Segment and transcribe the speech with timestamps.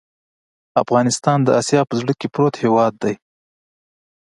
[0.83, 3.15] افغانستان د آسیا په زړه کې پروت هېواد دی.